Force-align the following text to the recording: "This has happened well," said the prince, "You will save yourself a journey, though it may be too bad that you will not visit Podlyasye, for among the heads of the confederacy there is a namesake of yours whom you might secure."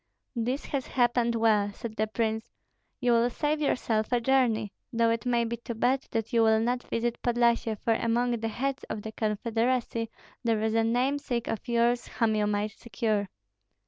"This 0.35 0.65
has 0.65 0.87
happened 0.87 1.35
well," 1.35 1.71
said 1.73 1.95
the 1.95 2.07
prince, 2.07 2.49
"You 2.99 3.11
will 3.11 3.29
save 3.29 3.61
yourself 3.61 4.11
a 4.11 4.19
journey, 4.19 4.73
though 4.91 5.11
it 5.11 5.27
may 5.27 5.43
be 5.45 5.57
too 5.57 5.75
bad 5.75 6.07
that 6.09 6.33
you 6.33 6.41
will 6.41 6.59
not 6.59 6.81
visit 6.81 7.21
Podlyasye, 7.21 7.77
for 7.77 7.93
among 7.93 8.31
the 8.39 8.47
heads 8.47 8.83
of 8.85 9.03
the 9.03 9.11
confederacy 9.11 10.09
there 10.43 10.59
is 10.63 10.73
a 10.73 10.83
namesake 10.83 11.47
of 11.47 11.67
yours 11.67 12.07
whom 12.07 12.33
you 12.33 12.47
might 12.47 12.71
secure." 12.71 13.29